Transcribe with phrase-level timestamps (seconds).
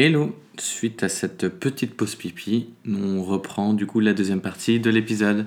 [0.00, 4.90] Hello Suite à cette petite pause pipi, on reprend du coup la deuxième partie de
[4.90, 5.46] l'épisode.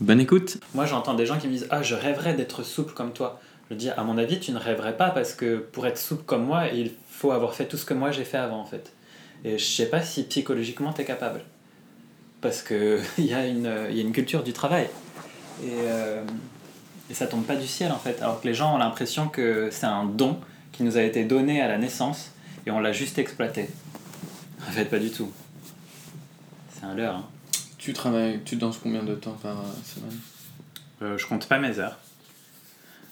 [0.00, 3.12] Bonne écoute Moi j'entends des gens qui me disent Ah, je rêverais d'être souple comme
[3.12, 3.40] toi.
[3.68, 6.44] Je dis À mon avis, tu ne rêverais pas parce que pour être souple comme
[6.44, 8.92] moi, il faut avoir fait tout ce que moi j'ai fait avant en fait.
[9.44, 11.40] Et je sais pas si psychologiquement tu es capable.
[12.40, 14.88] Parce qu'il y, a une, y a une culture du travail.
[15.64, 16.22] Et, euh,
[17.10, 18.22] et ça tombe pas du ciel en fait.
[18.22, 20.38] Alors que les gens ont l'impression que c'est un don
[20.70, 22.30] qui nous a été donné à la naissance
[22.66, 23.68] et on l'a juste exploité.
[24.68, 25.32] En fait, pas du tout.
[26.72, 27.16] C'est un leurre.
[27.16, 27.28] Hein.
[27.78, 30.18] Tu travailles, tu danses combien de temps par euh, semaine?
[31.02, 31.98] Euh, Je compte pas mes heures.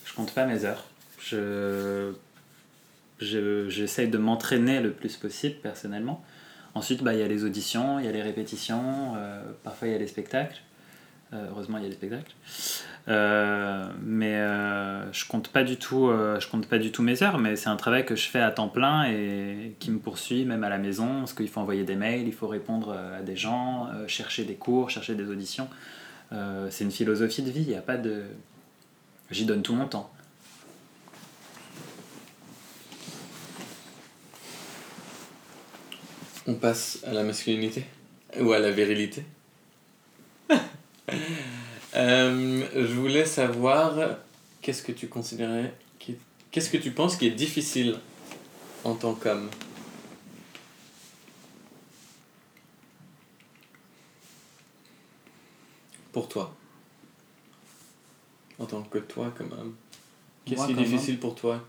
[0.05, 0.85] Je compte pas mes heures.
[1.19, 2.13] Je
[3.21, 6.23] j'essaye de m'entraîner le plus possible personnellement.
[6.73, 9.91] Ensuite, bah, il y a les auditions, il y a les répétitions, euh, parfois il
[9.91, 10.61] y a les spectacles.
[11.33, 12.31] heureusement, il y a les spectacles.
[13.07, 17.23] Euh, mais euh, je compte pas du tout, euh, je compte pas du tout mes
[17.23, 20.45] heures, mais c'est un travail que je fais à temps plein et qui me poursuit
[20.45, 23.35] même à la maison, parce qu'il faut envoyer des mails, il faut répondre à des
[23.35, 25.69] gens, chercher des cours, chercher des auditions.
[26.69, 28.23] c'est une philosophie de vie, il y a pas de,
[29.31, 30.11] j'y donne tout mon temps.
[36.47, 37.85] On passe à la masculinité
[38.39, 39.23] ou à la virilité?
[41.95, 44.17] Euh, je voulais savoir
[44.61, 45.73] qu'est-ce que tu considérais,
[46.51, 47.97] qu'est-ce que tu penses qui est difficile
[48.83, 49.49] en tant qu'homme?
[56.11, 56.55] Pour toi.
[58.59, 59.75] En tant que toi comme homme.
[60.45, 61.63] Qu'est-ce qui est difficile pour toi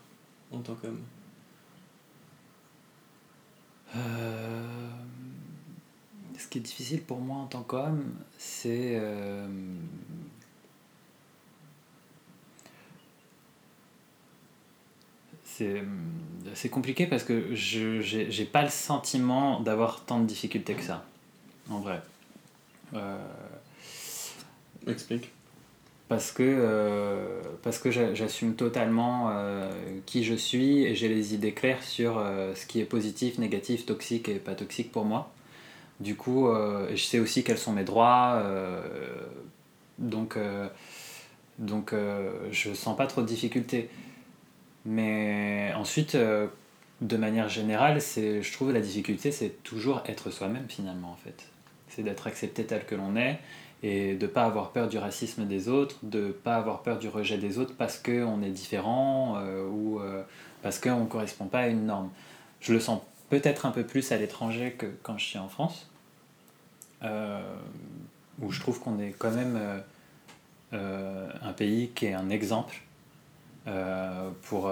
[0.51, 1.01] en tant qu'homme?
[3.97, 4.80] Euh,
[6.51, 8.05] qui est difficile pour moi en tant qu'homme,
[8.37, 9.47] c'est euh,
[16.55, 21.05] c'est compliqué parce que je j'ai pas le sentiment d'avoir tant de difficultés que ça,
[21.71, 22.01] en vrai.
[22.95, 23.19] Euh,
[24.87, 25.31] Explique.
[26.09, 29.33] Parce que, euh, parce que j'assume totalement
[30.07, 32.15] qui je suis et j'ai les idées claires sur
[32.57, 35.31] ce qui est positif, négatif, toxique et pas toxique pour moi.
[36.01, 38.41] Du coup, euh, je sais aussi quels sont mes droits.
[38.43, 38.81] Euh,
[39.99, 40.67] donc, euh,
[41.59, 41.95] donc
[42.51, 43.91] je sens pas trop de difficultés.
[44.87, 51.11] Mais ensuite, de manière générale, c'est, je trouve la difficulté, c'est toujours être soi-même finalement
[51.11, 51.45] en fait.
[51.89, 53.39] C'est d'être accepté tel que l'on est
[53.83, 56.99] et de ne pas avoir peur du racisme des autres, de ne pas avoir peur
[56.99, 59.39] du rejet des autres parce qu'on est différent
[59.71, 60.01] ou
[60.63, 62.09] parce qu'on ne correspond pas à une norme.
[62.61, 65.90] Je le sens peut-être un peu plus à l'étranger que quand je suis en France,
[67.03, 69.79] où je trouve qu'on est quand même euh,
[70.73, 72.83] euh, un pays qui est un exemple
[74.43, 74.69] pour,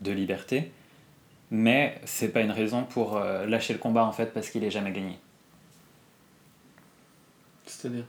[0.00, 0.72] de liberté,
[1.52, 4.90] mais c'est pas une raison pour lâcher le combat en fait parce qu'il est jamais
[4.90, 5.16] gagné.
[7.66, 8.04] C'est-à-dire?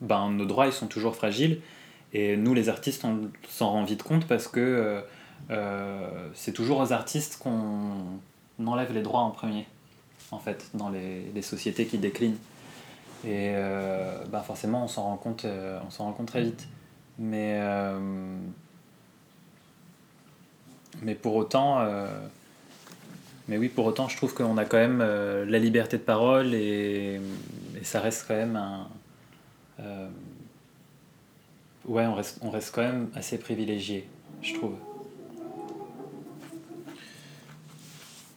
[0.00, 1.60] Ben, Nos droits ils sont toujours fragiles.
[2.14, 5.04] Et nous les artistes on s'en rend vite compte parce que
[6.32, 8.18] c'est toujours aux artistes qu'on
[8.64, 9.66] enlève les droits en premier
[10.30, 12.36] en fait, dans les, sociétés qui déclinent.
[13.24, 16.68] Et euh, bah forcément, on s'en rend, compte, euh, rend compte très vite.
[17.18, 17.98] Mais, euh,
[21.02, 21.84] mais pour autant,
[23.48, 27.20] mais oui, pour autant, je trouve qu'on a quand même la liberté de parole et,
[27.80, 28.88] et, ça reste quand même un.
[31.86, 34.08] ouais, on reste, on reste quand même assez privilégié,
[34.42, 34.74] je trouve.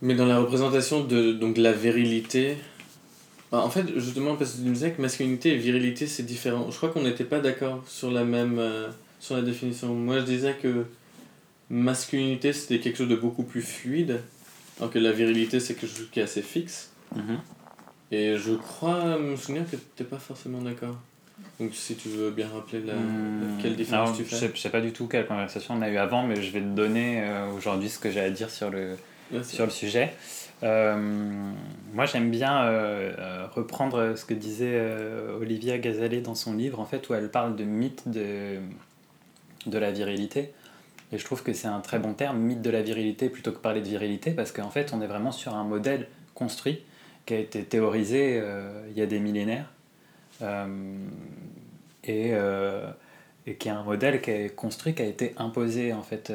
[0.01, 2.57] Mais dans la représentation de donc, la virilité,
[3.51, 6.71] bah, en fait, justement, parce que tu me disais que masculinité et virilité, c'est différent.
[6.71, 8.87] Je crois qu'on n'était pas d'accord sur la même euh,
[9.19, 9.93] sur la définition.
[9.93, 10.85] Moi, je disais que
[11.69, 14.21] masculinité, c'était quelque chose de beaucoup plus fluide,
[14.79, 16.91] alors que la virilité, c'est quelque chose qui est assez fixe.
[17.15, 17.37] Mm-hmm.
[18.11, 20.97] Et je crois me souvenir que tu n'étais pas forcément d'accord.
[21.59, 23.57] Donc si tu veux bien rappeler la, hmm.
[23.61, 24.35] quelle différence tu fais.
[24.35, 26.59] Je sais, sais pas du tout quelle conversation on a eu avant, mais je vais
[26.59, 28.95] te donner euh, aujourd'hui ce que j'ai à dire sur le,
[29.43, 30.13] sur le sujet.
[30.63, 30.95] Euh,
[31.93, 34.79] moi, j'aime bien euh, euh, reprendre ce que disait
[35.39, 38.59] Olivia Gazalet dans son livre, en fait, où elle parle de mythe de,
[39.65, 40.53] de la virilité.
[41.11, 43.57] Et je trouve que c'est un très bon terme, mythe de la virilité, plutôt que
[43.57, 46.81] parler de virilité, parce qu'en fait, on est vraiment sur un modèle construit
[47.25, 48.41] qui a été théorisé
[48.89, 49.69] il y a des millénaires.
[52.03, 52.31] et,
[53.47, 56.31] et qui est un modèle qui est construit, qui a été imposé en fait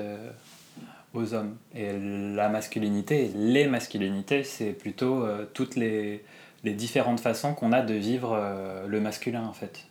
[1.16, 1.56] aux hommes.
[1.74, 1.92] Et
[2.34, 6.24] la masculinité, les masculinités, c'est plutôt euh, toutes les,
[6.64, 9.86] les, différentes façons qu'on a de vivre euh, le masculin en fait.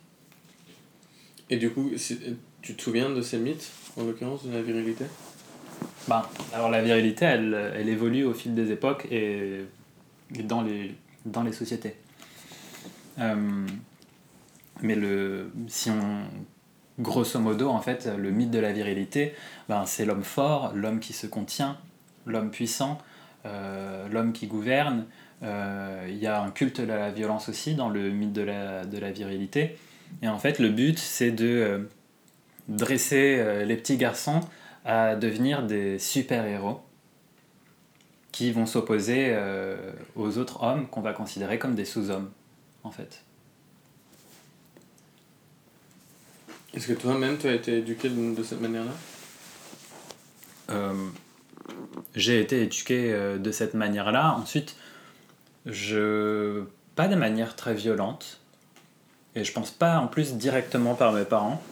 [1.50, 1.90] Et du coup,
[2.62, 5.04] tu te souviens de ces mythes, en l'occurrence, de la virilité?
[6.08, 9.60] Ben, alors la virilité, elle, elle évolue au fil des époques et,
[10.30, 10.94] dans, les,
[11.24, 11.94] dans les sociétés.
[13.18, 13.66] Euh,
[14.82, 16.24] mais le, si on,
[16.98, 19.34] grosso modo, en fait, le mythe de la virilité,
[19.68, 21.76] ben, c'est l'homme fort, l'homme qui se contient,
[22.24, 22.98] l'homme puissant,
[23.44, 25.06] euh, l'homme qui gouverne.
[25.42, 29.10] Euh, il y a un culte de la violence aussi dans le mythe de la,
[29.12, 29.76] virilité.
[30.22, 31.88] Et en fait, le but, c'est de
[32.68, 34.40] dresser les petits garçons
[34.84, 36.80] à devenir des super-héros
[38.36, 42.30] qui vont s'opposer euh, aux autres hommes qu'on va considérer comme des sous-hommes,
[42.84, 43.24] en fait.
[46.76, 48.92] Est-ce que toi-même, tu as été éduqué de, cette manière-là?
[50.70, 50.92] Euh,
[52.14, 54.36] J'ai été éduqué euh, de cette manière-là.
[54.38, 54.76] Ensuite,
[55.64, 56.64] je...
[56.94, 58.40] pas de manière très violente.
[59.34, 61.62] Et je pense pas en plus directement par mes parents.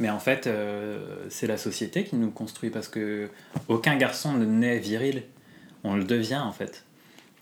[0.00, 3.28] Mais en fait, euh, c'est la société qui nous construit parce que
[3.68, 5.22] aucun garçon ne naît viril.
[5.84, 6.84] On le devient en fait.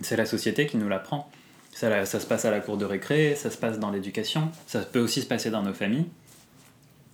[0.00, 1.30] C'est la société qui nous l'apprend.
[1.72, 4.80] Ça, ça se passe à la cour de récré, ça se passe dans l'éducation, ça
[4.80, 6.06] peut aussi se passer dans nos familles.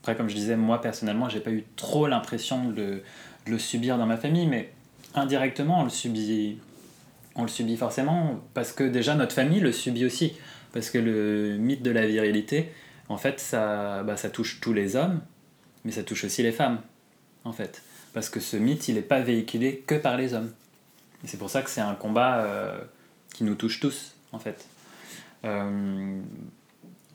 [0.06, 3.02] Après, comme je disais, moi personnellement, j'ai pas eu trop l'impression de,
[3.44, 4.72] le subir dans ma famille, mais
[5.16, 6.58] indirectement, on le subit.
[7.34, 10.34] On le subit forcément parce que déjà notre famille le subit aussi.
[10.72, 12.70] Parce que le mythe de la virilité,
[13.08, 15.22] en fait, ça, bah, touche tous les hommes,
[15.84, 16.78] mais ça touche aussi les femmes,
[17.42, 17.82] en fait.
[18.12, 20.52] Parce que ce mythe, il n'est pas véhiculé que par les hommes.
[21.24, 22.78] Et c'est pour ça que c'est un combat euh,
[23.34, 24.68] qui nous touche tous, en fait.
[25.44, 26.20] Euh,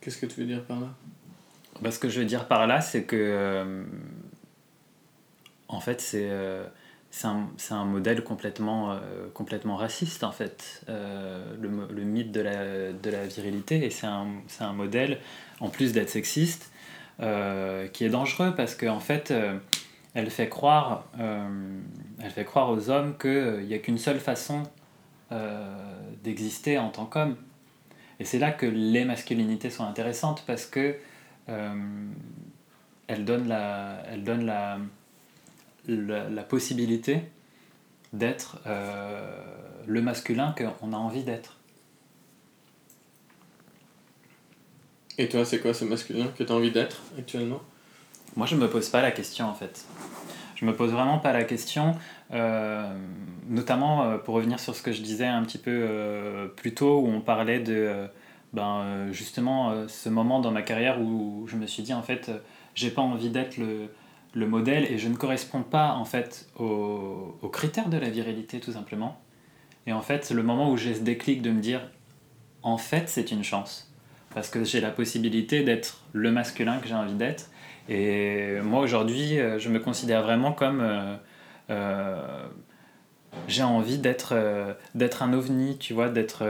[0.02, 0.88] Qu'est-ce que tu veux dire par là?
[1.82, 3.16] Bah, Ce que je veux dire par là, c'est que.
[3.18, 3.84] Euh,
[5.68, 6.30] en fait, c'est
[7.14, 8.98] c'est un, un, modèle complètement,
[9.34, 13.86] complètement raciste, en fait, le, le, mythe de la, de la virilité.
[13.86, 14.28] Et c'est un,
[14.60, 15.20] un, modèle
[15.62, 16.72] en plus d'être sexiste,
[17.22, 19.56] euh, qui est dangereux parce qu'en en fait, euh,
[20.16, 21.48] elle, fait croire, euh,
[22.20, 24.64] elle fait croire aux hommes qu'il n'y a qu'une seule façon
[26.24, 27.38] d'exister en tant qu'homme.
[28.20, 30.96] Et c'est là que les masculinités sont intéressantes parce que
[31.48, 34.78] elles donnent la, elles donnent la,
[35.88, 37.24] la, la possibilité
[38.14, 38.60] d'être
[39.88, 41.58] le masculin qu'on a envie d'être.
[45.18, 47.62] Et toi, c'est quoi ce masculin que tu as envie d'être actuellement?
[48.36, 49.86] Moi, je me pose pas la question en fait.
[50.56, 51.96] Je me pose vraiment pas la question,
[52.32, 52.94] euh,
[53.48, 57.00] notamment euh, pour revenir sur ce que je disais un petit peu euh, plus tôt,
[57.00, 58.08] où on parlait de
[58.54, 62.32] ben, justement ce moment dans ma carrière où je me suis dit en fait,
[62.76, 63.90] j'ai pas envie d'être le,
[64.34, 68.60] le, modèle et je ne corresponds pas en fait aux, aux critères de la virilité
[68.60, 69.20] tout simplement.
[69.88, 71.82] Et en fait, c'est le moment où j'ai ce déclic de me dire
[72.64, 73.92] en fait, c'est une chance
[74.34, 77.50] parce que j'ai la possibilité d'être le masculin que j'ai envie d'être.
[77.90, 80.82] Et moi aujourd'hui, euh, je me considère vraiment comme...
[80.82, 81.16] Euh,
[81.70, 82.48] euh,
[83.48, 84.36] j'ai envie d'être
[84.94, 86.44] d'être un ovni, tu vois, d'être...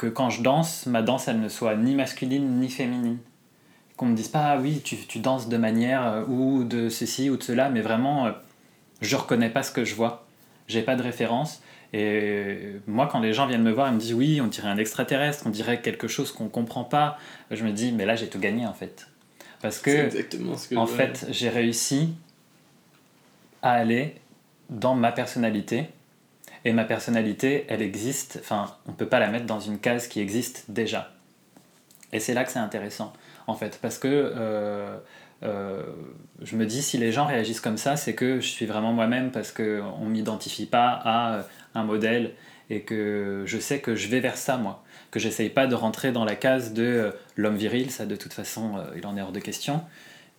[0.00, 3.18] que quand je danse, ma danse, elle ne soit ni masculine ni féminine.
[3.98, 7.36] Qu'on me dise pas, ah oui, tu, tu danses de manière ou de ceci ou
[7.36, 8.30] de cela, mais vraiment,
[9.02, 10.26] je reconnais pas ce que je vois.
[10.68, 11.60] J'ai pas de référence.
[11.92, 14.78] Et moi, quand les gens viennent me voir et me disent oui, on dirait un
[14.78, 17.18] extraterrestre, on dirait quelque chose qu'on comprend pas,
[17.50, 19.06] je me dis mais là j'ai tout gagné en fait.
[19.60, 20.08] Parce que,
[20.76, 22.14] en fait, j'ai réussi
[23.60, 24.14] à aller
[24.70, 25.88] dans ma personnalité.
[26.64, 30.20] Et ma personnalité, elle existe, enfin, on peut pas la mettre dans une case qui
[30.20, 31.12] existe déjà.
[32.12, 33.12] Et c'est là que c'est intéressant,
[33.46, 34.98] en fait, parce que euh,
[35.42, 35.82] euh,
[36.42, 39.30] je me dis si les gens réagissent comme ça, c'est que je suis vraiment moi-même
[39.30, 39.62] parce qu'on
[40.04, 41.44] ne m'identifie pas à
[41.74, 42.32] un modèle
[42.68, 44.84] et que je sais que je vais vers ça moi.
[45.10, 48.32] Que j'essaye pas de rentrer dans la case de euh, l'homme viril ça de toute
[48.32, 49.82] façon euh, il en est hors de question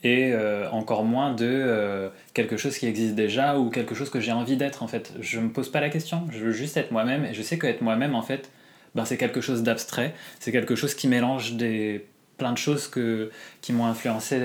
[0.04, 4.32] et euh, encore moins de quelque chose qui existe déjà ou quelque chose que j'ai
[4.32, 5.14] envie d'être en fait.
[5.20, 6.28] Je me pose pas la question.
[6.32, 8.50] Je veux juste être moi-même et je sais que être moi-même en fait
[8.96, 10.14] ben, c'est quelque chose d'abstrait.
[10.40, 13.30] C'est quelque chose qui mélange des plein de choses que,
[13.62, 14.40] qui m'ont influencé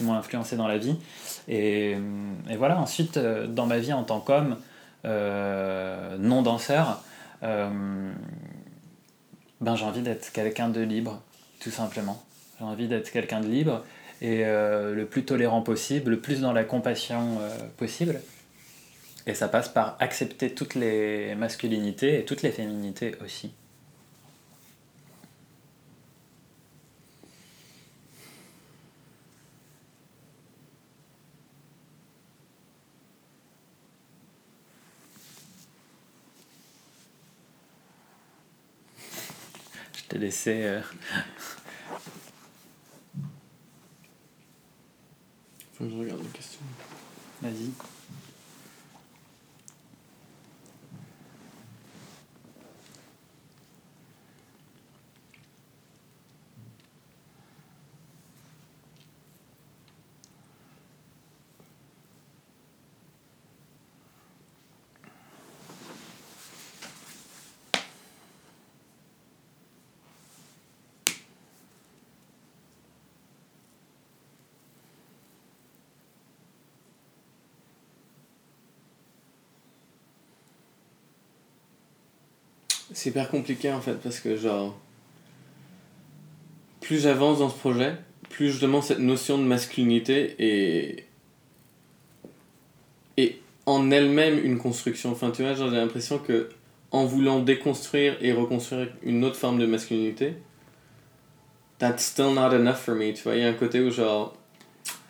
[0.00, 0.96] m'ont influencé dans la vie.
[1.46, 1.92] Et,
[2.50, 2.78] et voilà.
[2.78, 4.56] Ensuite dans ma vie en tant qu'homme
[5.06, 7.00] euh, non danseur,
[7.42, 8.12] euh,
[9.60, 11.22] ben, j'ai envie d'être quelqu'un de libre,
[11.60, 12.22] tout simplement.
[12.58, 13.84] J'ai envie d'être quelqu'un de libre
[14.22, 17.38] et euh, le plus tolérant possible, le plus dans la compassion
[17.76, 18.20] possible.
[19.26, 23.52] Et ça passe par accepter toutes les masculinités et toutes les féminités aussi.
[40.08, 40.64] t'ai laissé.
[40.64, 40.80] Euh...
[45.74, 46.60] Faut que je regarde les questions.
[47.42, 47.70] Vas-y.
[82.96, 84.74] C'est hyper compliqué en fait parce que genre
[86.80, 87.94] plus j'avance dans ce projet,
[88.30, 91.04] plus justement cette notion de masculinité est
[93.18, 93.36] est
[93.66, 95.10] en elle-même une construction.
[95.12, 96.48] Enfin tu vois, j'ai l'impression que
[96.90, 100.32] en voulant déconstruire et reconstruire une autre forme de masculinité,
[101.78, 103.12] that's still not enough for me.
[103.12, 104.34] Tu vois, il y a un côté où genre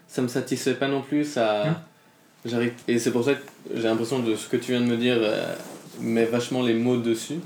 [0.09, 1.75] ça me satisfait pas non plus, ça Hmm.
[2.47, 3.43] j'arrive et c'est pour ça que
[3.77, 5.55] j'ai l'impression de ce que tu viens de me dire euh,
[6.01, 7.39] met vachement les mots dessus.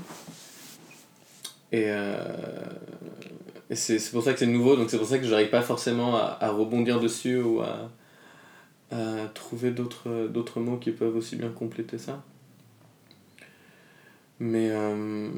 [1.71, 2.15] Et, euh,
[3.73, 6.49] c'est pour ça que c'est nouveau, donc c'est pour ça que j'arrive pas forcément à,
[6.49, 7.89] rebondir dessus ou à,
[9.33, 12.21] trouver d'autres mots qui peuvent aussi bien compléter ça.
[14.41, 15.29] Mais euh,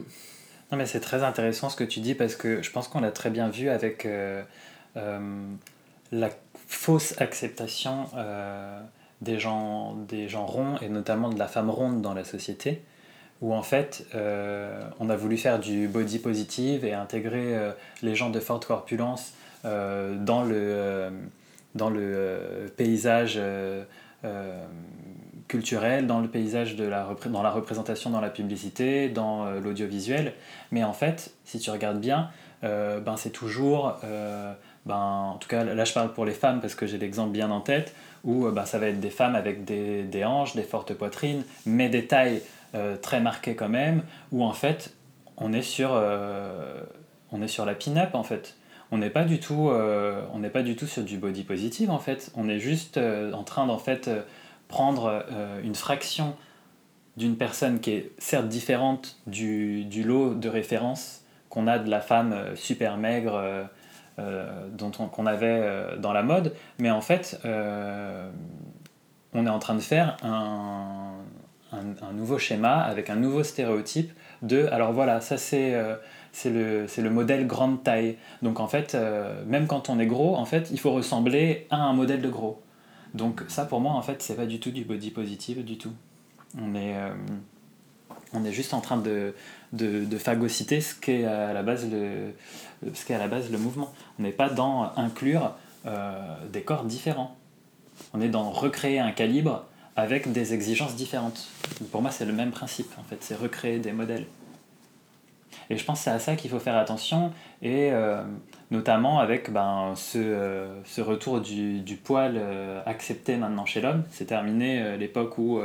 [0.71, 3.11] Non, mais c'est très intéressant ce que tu dis parce que je pense qu'on l'a
[3.11, 4.41] très bien vu avec euh,
[4.95, 5.45] euh,
[6.13, 6.29] la
[6.67, 8.07] fausse acceptation
[9.21, 12.81] des, gens, des gens ronds et notamment de la femme ronde dans la société
[13.43, 17.71] où en fait euh, on a voulu faire du body positive et intégrer euh,
[18.01, 19.33] les gens de forte corpulence
[19.65, 21.12] euh, dans le,
[21.75, 23.39] dans le paysage
[25.50, 30.33] culturel, dans le paysage de la, dans la représentation dans la publicité, dans l'audiovisuel.
[30.71, 32.29] Mais en fait, si tu regardes bien,
[32.62, 33.97] ben, c'est toujours,
[34.85, 37.51] ben, en tout cas là je parle pour les femmes parce que j'ai l'exemple bien
[37.51, 40.93] en tête, où ben, ça va être des femmes avec des, des hanches, des fortes
[40.93, 42.41] poitrines, mais des tailles
[42.75, 44.96] euh, très marquées quand même, où en fait
[45.38, 46.82] on est sur, euh,
[47.32, 48.58] on est sur la pin-up en fait.
[48.92, 52.32] On n'est pas du tout, euh, pas du tout sur du body positive en fait.
[52.36, 54.10] On est juste en train d'en fait
[54.68, 55.25] prendre
[55.63, 56.36] une fraction
[57.18, 62.01] d'une personne qui est certes différente du, du lot de référence qu'on a de la
[62.01, 63.68] femme super maigre
[64.18, 67.39] dont on- qu'on avait dans la mode, mais en fait,
[69.34, 71.13] on est en train de faire un,
[71.74, 74.12] un, nouveau schéma avec un nouveau stéréotype
[74.42, 75.96] de, alors voilà, ça c'est euh,
[76.32, 78.18] c'est le, le modèle grande taille.
[78.42, 81.77] Donc en fait, euh, même quand on est gros, en fait, il faut ressembler à
[81.77, 82.62] un modèle de gros.
[83.13, 85.94] Donc ça pour moi, en fait, c'est pas du tout du body positive du tout.
[86.60, 87.13] On est, euh,
[88.34, 89.34] on est juste en train de,
[89.74, 92.34] de, de phagocyter ce qu'est à la base le,
[92.94, 93.94] ce qu'est à la base le mouvement.
[94.20, 95.53] On n'est pas dans inclure
[96.51, 97.36] des corps différents.
[98.13, 101.47] On est dans recréer un calibre avec des exigences différentes.
[101.91, 104.25] Pour moi, c'est le même principe, en fait, c'est recréer des modèles.
[105.69, 107.31] Et je pense que c'est à ça qu'il faut faire attention,
[107.62, 108.21] et euh,
[108.71, 114.03] notamment avec ben, ce, euh, ce retour du, du poil euh, accepté maintenant chez l'homme.
[114.12, 115.59] C'est terminé l'époque où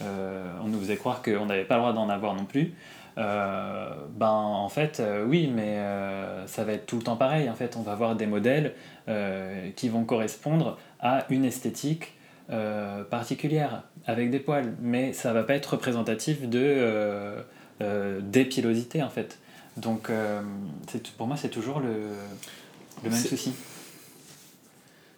[0.00, 2.74] on nous faisait croire qu'on n'avait pas le droit d'en avoir non plus.
[3.16, 5.78] Ben en fait oui mais
[6.44, 8.74] ça va être tout le temps pareil en fait on va avoir des modèles
[9.74, 12.12] qui vont correspondre à une esthétique
[12.50, 17.40] euh, particulière avec des poils mais ça va pas être représentatif de euh,
[17.82, 19.38] euh, d'épilosité en fait
[19.76, 20.40] donc euh,
[21.18, 21.92] pour moi c'est toujours le,
[23.04, 23.52] le même souci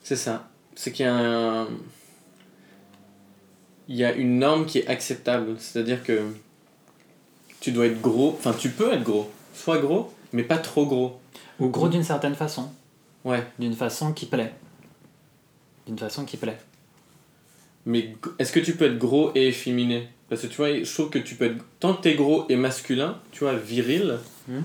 [0.08, 0.49] c'est ça.
[0.75, 1.68] C'est qu'il y a un...
[3.88, 5.56] Il y a une norme qui est acceptable.
[5.58, 6.32] C'est-à-dire que
[7.61, 8.35] tu dois être gros.
[8.38, 9.30] Enfin, tu peux être gros.
[9.52, 11.20] Sois gros, mais pas trop gros.
[11.61, 12.70] ou gros d'une certaine façon
[13.25, 13.44] Ouais.
[13.58, 14.54] d'une façon qui plaît
[15.87, 16.56] d'une façon qui plaît
[17.88, 20.09] Mais est-ce que tu peux être gros et efféminé?
[20.28, 21.57] Parce que tu vois, je trouve que tu peux être.
[21.80, 24.62] Tant que t'es gros et masculin, tu vois, viril, Mhm.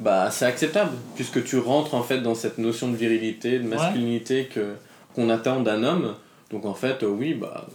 [0.00, 0.90] bah c'est acceptable.
[1.14, 4.74] Puisque tu rentres en fait dans cette notion de virilité, de masculinité que
[5.14, 6.14] qu'on attend d'un homme.
[6.50, 7.66] Donc en fait, euh, oui, bah.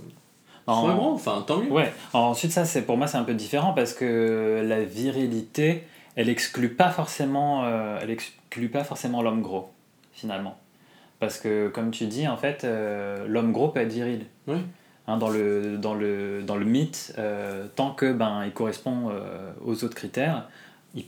[0.67, 1.72] En- gros, enfin tant mieux.
[1.72, 5.84] Ouais, ensuite ça c'est pour moi c'est un peu différent parce que la virilité
[6.15, 9.70] elle exclut pas forcément euh, elle exclut pas forcément l'homme gros
[10.12, 10.58] finalement.
[11.25, 14.27] Parce que comme tu dis en fait euh, l'homme gros peut être viril.
[14.46, 14.58] Oui.
[15.08, 19.51] Hein, dans, le, dans, le, dans le mythe, euh, tant que ben, il correspond euh,
[19.65, 20.48] aux autres critères,
[20.94, 21.05] il,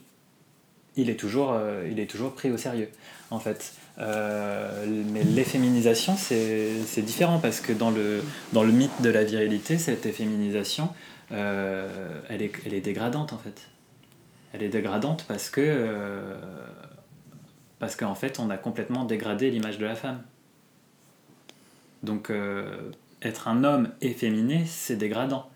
[0.95, 1.55] il, est toujours,
[1.87, 2.89] il est toujours pris au sérieux
[3.29, 3.73] en fait.
[3.99, 10.07] Mais l'efféminisation, c'est différent parce que dans le, dans le mythe de la virilité, cette
[10.07, 10.89] efféminisation,
[11.29, 13.67] elle, est, elle est dégradante en fait.
[14.53, 15.91] Elle est dégradante parce que
[17.79, 20.21] parce qu'en fait, on a complètement dégradé l'image de la femme.
[22.03, 22.91] Donc, euh,
[23.21, 25.49] être un homme efféminé, c'est dégradant.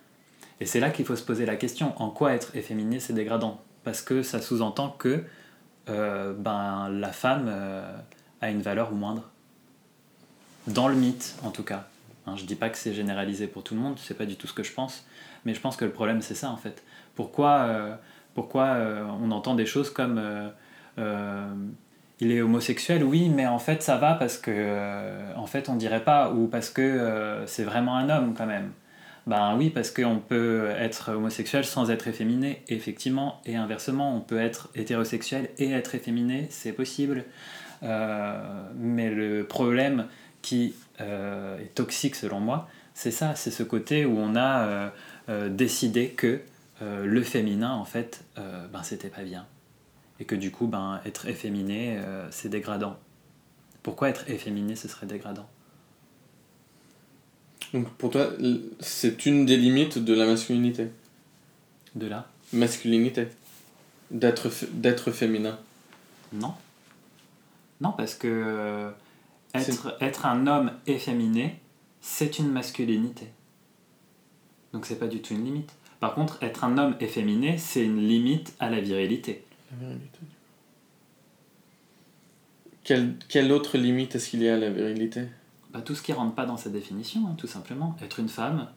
[0.59, 3.61] Et c'est là qu'il faut se poser la question en quoi être efféminé, c'est dégradant?
[3.83, 5.23] Parce que ça sous-entend que
[5.89, 7.97] euh, ben, la femme euh,
[8.41, 9.29] a une valeur moindre.
[10.67, 11.87] Dans le mythe, en tout cas.
[12.27, 14.45] Hein, je dis pas que c'est généralisé pour tout le monde, c'est pas du tout
[14.45, 15.07] ce que je pense,
[15.43, 16.83] mais je pense que le problème c'est ça en fait.
[17.15, 17.97] Pourquoi,
[18.35, 18.77] pourquoi
[19.19, 20.21] on entend des choses comme
[22.21, 25.75] il est homosexuel, oui, mais en fait ça va parce que euh, en fait on
[25.75, 28.71] dirait pas, ou parce que euh, c'est vraiment un homme quand même.
[29.27, 34.39] Ben oui, parce qu'on peut être homosexuel sans être efféminé, effectivement, et inversement, on peut
[34.39, 37.25] être hétérosexuel et être efféminé, c'est possible.
[37.83, 38.39] Euh,
[38.75, 40.05] mais le problème
[40.41, 44.91] qui est toxique selon moi, c'est ça, c'est ce côté où on a
[45.49, 46.41] décidé que
[46.81, 49.45] le féminin, en fait, ben c'était pas bien.
[50.21, 51.99] Et que du coup, ben, être efféminé,
[52.29, 52.97] c'est dégradant.
[53.83, 55.49] Pourquoi être efféminé, ce serait dégradant?
[57.73, 58.29] Donc pour toi,
[58.79, 60.91] c'est une des limites de la masculinité
[61.95, 63.27] De la Masculinité.
[64.11, 65.57] D'être, d'être féminin.
[66.33, 66.53] Non.
[67.79, 68.91] Non, parce que euh,
[69.55, 71.59] être, être un homme efféminé,
[72.01, 73.27] c'est une masculinité.
[74.73, 75.71] Donc c'est pas du tout une limite.
[76.01, 79.45] Par contre, être un homme efféminé, c'est une limite à la virilité.
[79.71, 80.19] La virilité.
[82.83, 85.27] Quelle, quelle autre limite est-ce qu'il y a à la virilité
[85.73, 87.95] bah, tout ce qui rentre pas dans cette définition, hein, tout simplement.
[88.01, 88.67] Être une femme,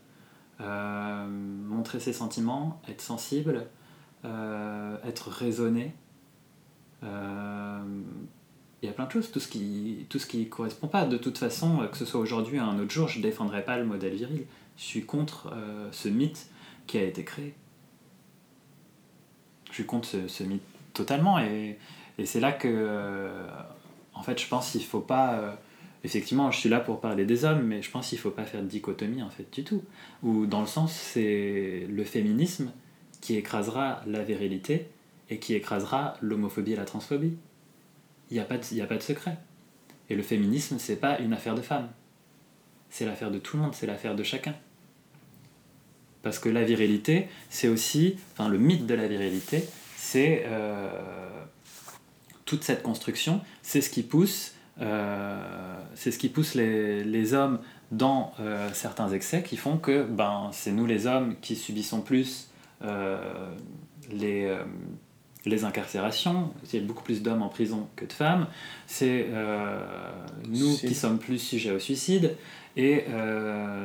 [0.60, 3.66] euh, montrer ses sentiments, être sensible,
[4.24, 5.92] euh, être raisonné.
[7.02, 7.82] Euh,
[8.82, 11.04] il y a plein de choses, tout ce qui tout ce qui correspond pas.
[11.04, 13.78] De toute façon, que ce soit aujourd'hui ou un autre jour, je ne défendrai pas
[13.78, 14.44] le modèle viril.
[14.76, 15.52] Je suis contre
[15.90, 16.48] ce mythe
[16.86, 17.54] qui a été créé.
[19.68, 20.62] Je suis contre ce, ce mythe
[20.94, 21.78] totalement et,
[22.18, 23.28] et c'est là que,
[24.14, 25.58] en fait, je pense qu'il faut pas
[26.04, 28.44] effectivement, je suis là pour parler des hommes, mais je pense qu'il ne faut pas
[28.44, 29.82] faire de dichotomie en fait du tout.
[30.22, 32.70] Ou dans le sens, c'est le féminisme
[33.20, 34.86] qui écrasera la virilité
[35.30, 37.37] et qui écrasera l'homophobie et la transphobie.
[38.30, 39.38] Il n'y a, pas de, a pas de secret.
[40.11, 41.88] Et le féminisme, c'est pas une affaire de femmes.
[42.90, 44.54] C'est l'affaire de tout le monde, c'est l'affaire de chacun.
[46.22, 49.64] Parce que la virilité, c'est aussi, enfin le mythe de la virilité,
[50.14, 50.88] c'est euh,
[52.44, 57.59] toute cette construction, c'est ce qui pousse euh, c'est ce qui pousse les, les hommes
[57.90, 62.48] dans euh, certains excès qui font que ben, c'est nous les hommes qui subissons plus
[64.12, 64.57] les,
[65.46, 68.46] les incarcérations, il y a beaucoup plus d'hommes en prison que de femmes,
[68.87, 69.27] c'est
[70.46, 72.37] nous qui sommes plus sujets au suicide,
[72.77, 73.07] et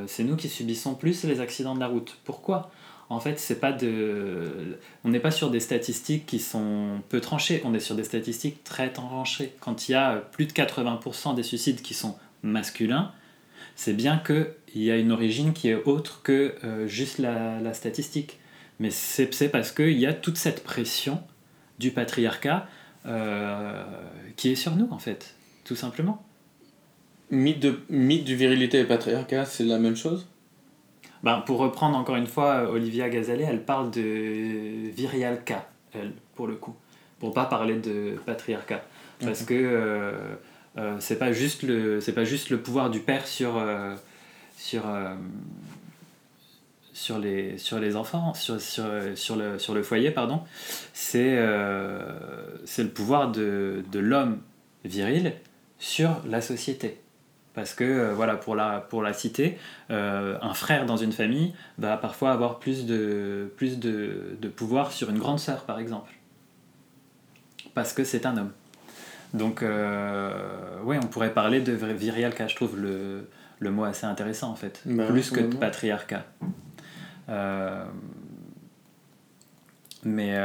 [0.07, 2.17] c'est nous qui subissons plus les accidents de la route.
[2.25, 2.71] Pourquoi?
[3.09, 4.77] En fait, c'est pas de...
[5.03, 8.63] on n'est pas sur des statistiques qui sont peu tranchées, on est sur des statistiques
[8.63, 9.53] très tranchées.
[9.59, 13.11] Quand il y a plus de 80% des suicides qui sont masculins,
[13.75, 18.39] c'est bien qu'il y a une origine qui est autre que euh, juste la, statistique.
[18.79, 21.21] Mais c'est parce qu'il y a toute cette pression
[21.79, 22.67] du patriarcat
[23.07, 23.83] euh,
[24.35, 25.33] qui est sur nous, en fait,
[25.65, 26.23] tout simplement.
[27.31, 30.27] Mythe, de, mythe du virilité et patriarcat, c'est la même chose?
[31.23, 36.55] Ben, pour reprendre encore une fois Olivia Gazalet, elle parle de virialca, elle, pour le
[36.55, 36.75] coup,
[37.19, 38.83] pour pas parler de patriarcat.
[39.19, 40.11] Parce que euh,
[40.77, 43.95] euh, c'est pas juste le pas juste le pouvoir du père sur euh,
[44.57, 44.83] sur
[46.93, 50.41] sur les sur les enfants sur, sur, sur, le, sur le foyer pardon.
[50.93, 51.37] C'est
[52.65, 54.39] c'est le pouvoir de, de l'homme
[54.85, 55.33] viril
[55.79, 57.01] sur la société
[57.53, 59.57] parce que, euh, voilà, pour la, pour la citer,
[59.89, 64.91] euh, un frère dans une famille va parfois avoir plus de, plus de, de pouvoir
[64.91, 66.11] sur une grande sœur, par exemple.
[67.73, 68.51] Parce que c'est un homme.
[69.33, 70.31] Donc, euh,
[70.83, 73.27] oui, on pourrait parler de virialca, je trouve le,
[73.59, 74.81] le mot assez intéressant, en fait.
[74.85, 76.25] Bah plus que de patriarcat.
[80.03, 80.35] mais,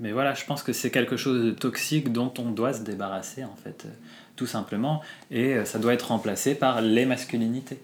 [0.00, 3.44] mais voilà, je pense que c'est quelque chose de toxique dont on doit se débarrasser,
[3.44, 3.86] en fait
[4.36, 7.78] tout simplement, et euh, ça doit être remplacé par les masculinités.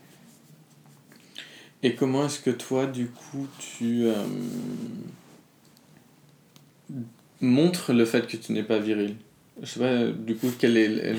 [1.83, 4.15] Et comment est-ce que toi, du coup, tu euh,
[7.41, 9.17] montres le fait que tu n'es pas viril?
[9.63, 11.17] Je sais pas, du coup, quelle est...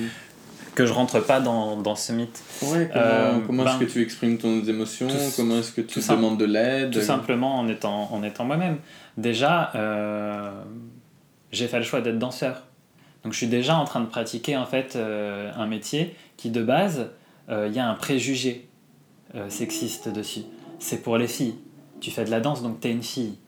[0.74, 2.42] Que je rentre pas dans, dans ce mythe.
[2.62, 2.88] Ouais,
[3.46, 6.46] comment, est-ce euh, que ben, tu exprimes ton émotions Comment est-ce que tu demandes de
[6.46, 6.92] l'aide?
[6.92, 8.78] Tout simplement en étant, en étant moi-même.
[9.18, 9.70] Déjà,
[11.50, 12.62] j'ai fait le choix d'être danseur.
[13.24, 16.62] Donc je suis déjà en train de pratiquer en fait euh, un métier qui de
[16.62, 17.10] base,
[17.48, 18.68] euh, il y a un préjugé
[19.34, 20.42] euh, sexiste dessus.
[20.78, 21.54] C'est pour les filles.
[22.00, 23.38] Tu fais de la danse donc tu es une fille.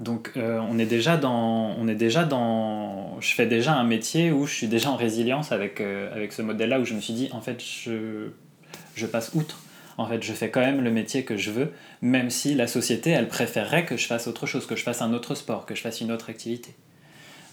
[0.00, 4.46] Donc on est déjà dans on est déjà dans je fais déjà un métier où
[4.46, 7.28] je suis déjà en résilience avec avec ce modèle là où je me suis dit
[7.32, 8.30] en fait je
[8.94, 9.58] je passe outre.
[9.98, 13.10] En fait, je fais quand même le métier que je veux, même si la société,
[13.10, 15.82] elle préférerait que je fasse autre chose, que je fasse un autre sport, que je
[15.82, 16.74] fasse une autre activité.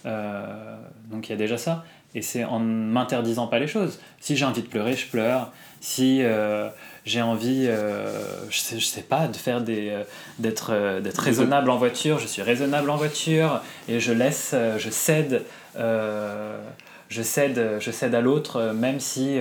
[0.06, 0.76] Euh,
[1.10, 1.84] donc il y a déjà ça.
[2.14, 4.00] Et c'est en m'interdisant pas les choses.
[4.20, 5.52] Si j'ai envie de pleurer, je pleure.
[5.80, 6.68] Si euh,
[7.04, 9.96] j'ai envie, euh, je, sais, je sais pas, de faire des,
[10.38, 15.44] d'être, d'être raisonnable en voiture, je suis raisonnable en voiture et je laisse, je cède,
[15.76, 19.38] je cède, je cède à l'autre, même si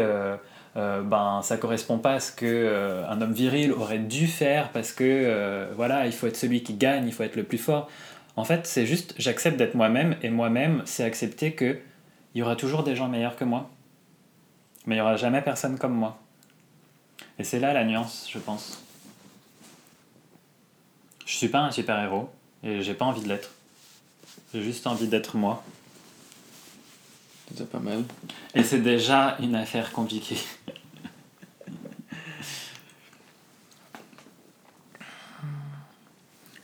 [0.78, 4.70] euh, ben ça correspond pas à ce que euh, un homme viril aurait dû faire
[4.70, 7.58] parce que euh, voilà il faut être celui qui gagne il faut être le plus
[7.58, 7.90] fort
[8.38, 11.82] en fait c'est juste j'accepte d'être moi-même et moi-même c'est accepter que
[12.34, 13.70] il y aura toujours des gens meilleurs que moi.
[14.86, 16.20] Mais il y aura jamais personne comme moi.
[17.40, 18.82] Et c'est là la nuance je pense.
[21.26, 22.30] Je suis pas un super héros
[22.64, 23.52] et j'ai pas envie de l'être.
[24.54, 25.64] J'ai juste envie d'être moi.
[27.48, 28.04] C'est déjà pas mal.
[28.54, 30.38] et c'est déjà une affaire compliquée.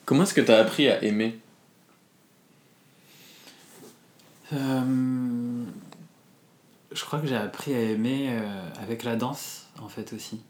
[0.06, 1.40] Comment est-ce que tu as appris à aimer
[4.54, 5.66] Euh,
[6.92, 10.42] je crois que j'ai appris à aimer euh, avec la danse, en fait aussi.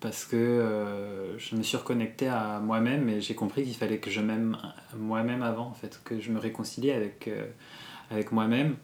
[0.00, 4.10] Parce que euh, je me suis reconnecté à moi-même et j'ai compris qu'il fallait que
[4.10, 4.56] je m'aime
[4.96, 6.00] moi-même avant, en fait.
[6.02, 7.46] Que je me réconcilie avec, euh,
[8.10, 8.74] avec moi-même,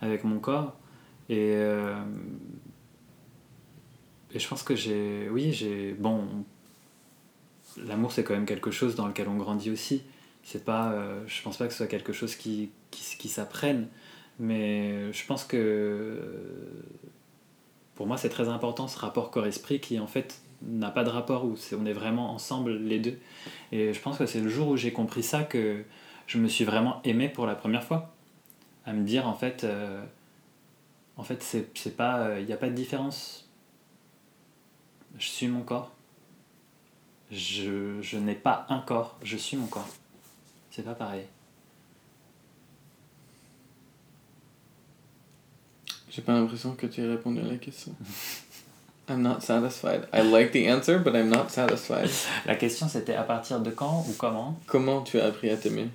[0.00, 0.76] avec mon corps.
[1.28, 1.54] Et,
[4.34, 5.28] et je pense que j'ai.
[5.30, 5.92] Oui, j'ai.
[5.94, 6.24] Bon.
[7.84, 10.04] L'amour, c'est quand même quelque chose dans lequel on grandit aussi.
[10.44, 10.94] C'est pas.
[11.26, 13.88] je pense pas que ce soit quelque chose qui, qui s'apprenne.
[14.38, 16.20] Mais je pense que.
[17.94, 21.44] Pour moi, c'est très important ce rapport corps-esprit qui, en fait, n'a pas de rapport
[21.44, 23.18] où on est vraiment ensemble les deux.
[23.70, 25.84] Et je pense que c'est le jour où j'ai compris ça que
[26.26, 28.12] je me suis vraiment aimé pour la première fois.
[28.84, 30.02] À me dire, en fait, euh,
[31.16, 33.48] en fait, c'est pas, il n'y a pas de différence.
[35.18, 35.92] Je suis mon corps.
[37.30, 39.88] Je, je n'ai pas un corps, je suis mon corps.
[40.70, 41.24] C'est pas pareil.
[46.14, 47.92] J'ai pas l'impression que tu aies répondu à la question.
[49.08, 50.06] I'm not satisfied.
[50.14, 52.08] I like the answer, but I'm not satisfied.
[52.46, 54.58] La question c'était à partir de quand ou comment?
[54.66, 55.88] Comment tu as appris à t'aimer?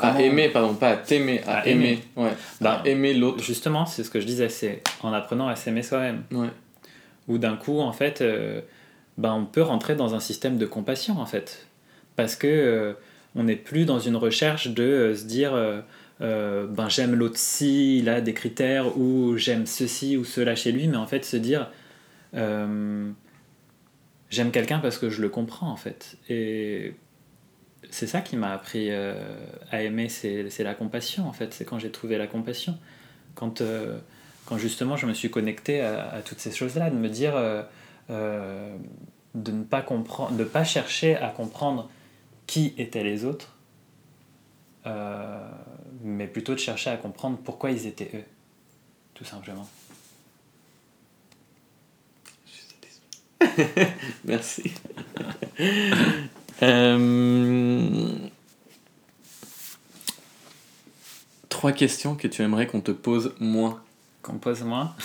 [0.00, 1.84] À aimer, pardon, pas à t'aimer, à, À aimer.
[1.92, 2.04] aimer.
[2.16, 2.32] Ouais.
[2.60, 3.40] Ben, à aimer l'autre.
[3.40, 6.24] Justement, c'est ce que je disais, c'est en apprenant à s'aimer soi-même.
[6.32, 6.48] Ouais.
[7.28, 8.62] Où d'un coup, en fait, euh,
[9.16, 11.68] ben, on peut rentrer dans un système de compassion, en fait.
[12.16, 12.94] Parce que euh,
[13.36, 15.52] on n'est plus dans une recherche de euh, se dire
[16.22, 20.70] euh, ben, j'aime l'autre ci, il a des critères, ou j'aime ceci ou cela chez
[20.70, 21.70] lui, mais en fait se dire
[22.34, 23.10] euh,
[24.30, 26.16] j'aime quelqu'un parce que je le comprends, en fait.
[26.28, 26.94] Et
[27.90, 29.14] c'est ça qui m'a appris euh,
[29.70, 31.52] à aimer, c'est la compassion, en fait.
[31.52, 32.78] C'est quand j'ai trouvé la compassion.
[33.34, 33.62] Quand,
[34.44, 37.32] quand justement je me suis connecté à, toutes ces choses-là, de me dire
[38.10, 41.90] de ne pas comprendre, de pas chercher à comprendre
[42.46, 43.56] qui étaient les autres,
[46.02, 48.24] mais plutôt de chercher à comprendre pourquoi ils étaient eux,
[49.14, 49.68] tout simplement.
[54.24, 54.72] Merci.
[56.62, 58.12] Euh,
[61.48, 63.80] Trois questions que tu aimerais qu'on te pose moins.
[64.22, 64.96] Qu'on pose moi.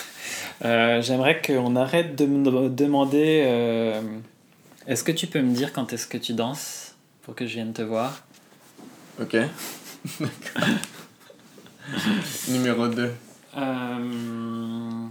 [0.66, 4.02] Euh, J'aimerais qu'on arrête de me demander euh,
[4.88, 7.74] est-ce que tu peux me dire quand est-ce que tu danses pour que je vienne
[7.74, 8.24] te voir?
[9.22, 9.36] Ok.
[12.50, 13.12] Numéro 2.
[13.58, 15.08] Euh,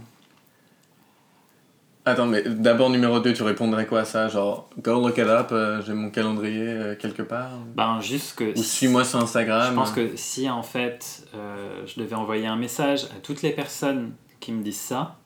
[2.07, 4.29] Attends, mais d'abord, numéro 2, tu répondrais quoi à ça?
[4.29, 7.51] Genre, go look it up, euh, j'ai mon calendrier euh, quelque part?
[7.75, 8.57] Ben, juste que.
[8.57, 12.55] Ou suis-moi sur Instagram Je pense que si en fait euh, je devais envoyer un
[12.55, 15.17] message à toutes les personnes qui me disent ça,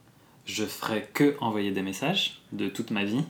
[0.45, 3.23] je ferais que envoyer des messages de toute ma vie.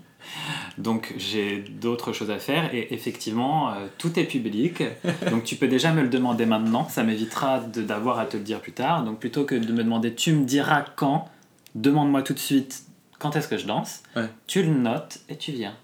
[0.78, 4.84] Donc j'ai d'autres choses à faire et effectivement euh, tout est public.
[5.30, 8.60] Donc tu peux déjà me le demander maintenant, ça m'évitera d'avoir à te le dire
[8.60, 9.04] plus tard.
[9.04, 11.30] Donc plutôt que de me demander tu me diras quand,
[11.76, 12.84] demande-moi tout de suite
[13.20, 14.04] quand est-ce que je danse.
[14.16, 14.30] Ouais.
[14.48, 15.76] Tu le notes et tu viens.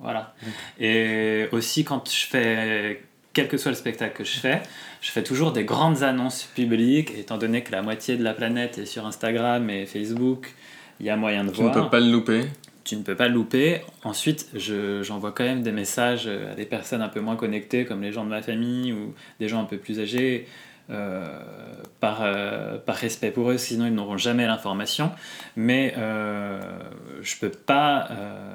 [0.00, 0.34] Voilà.
[0.78, 3.02] Et aussi quand je fais
[3.34, 4.62] quel que soit le spectacle que je fais,
[5.00, 8.78] je fais toujours des grandes annonces publiques, étant donné que la moitié de la planète
[8.78, 10.54] est sur Instagram et Facebook,
[11.00, 11.84] il y a moyen de tu ne voir.
[11.84, 12.44] peux pas le louper.
[12.84, 13.80] Tu ne peux pas le louper.
[14.02, 18.02] Ensuite, je- j'envoie quand même des messages à des personnes un peu moins connectées, comme
[18.02, 20.46] les gens de ma famille ou des gens un peu plus âgés,
[20.90, 21.40] euh,
[22.00, 25.10] par, euh, par respect pour eux, sinon ils n'auront jamais l'information.
[25.56, 26.60] Mais euh,
[27.22, 28.54] je peux pas, euh,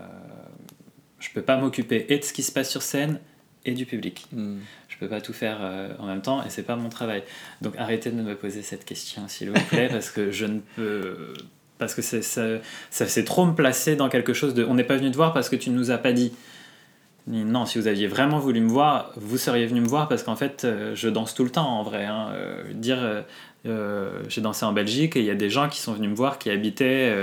[1.20, 3.20] je peux pas m'occuper et de ce qui se passe sur scène
[3.66, 4.28] et du public.
[4.32, 4.58] Hmm.
[4.90, 7.24] Je peux pas tout faire euh, en même temps et c'est pas mon travail.
[7.62, 11.34] Donc arrêtez de me poser cette question s'il vous plaît parce que je ne peux
[11.80, 12.44] parce que c'est ça,
[12.92, 15.34] ça c'est trop me placer dans quelque chose de on n'est pas venu te voir
[15.34, 16.32] parce que tu ne nous as pas dit.
[17.28, 20.36] Non, si vous aviez vraiment voulu me voir, vous seriez venu me voir parce qu'en
[20.36, 22.06] fait, euh, je danse tout le temps en vrai.
[22.06, 22.30] hein.
[22.32, 23.24] Euh, dire,
[23.68, 26.16] euh, j'ai dansé en Belgique et il y a des gens qui sont venus me
[26.16, 27.14] voir qui habitaient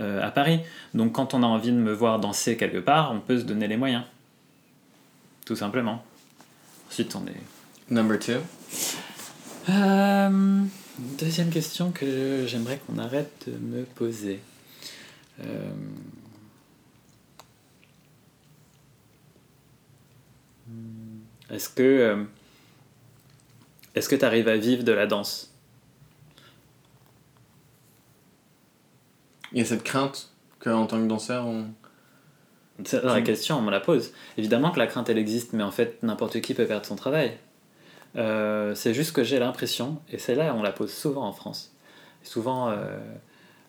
[0.00, 0.60] euh, à Paris.
[0.94, 3.68] Donc quand on a envie de me voir danser quelque part, on peut se donner
[3.68, 4.02] les moyens.
[5.44, 6.02] Tout simplement.
[6.90, 7.40] Ensuite, on est
[7.88, 8.40] Number 2.
[9.70, 10.64] euh,
[10.98, 14.40] deuxième question que j'aimerais qu'on arrête de me poser.
[15.40, 15.70] Euh,
[21.48, 22.24] Est-ce que euh,
[23.94, 25.54] est-ce que tu arrives à vivre de la danse?
[29.52, 31.66] Il y a cette crainte qu'en tant que danseur, on...
[32.84, 34.12] C'est la question, on me la pose.
[34.36, 37.38] Évidemment que la crainte, elle existe, mais en fait, n'importe qui peut perdre son travail.
[38.16, 41.74] Euh, c'est juste que j'ai l'impression, et c'est là on la pose souvent en France,
[42.22, 42.76] souvent euh,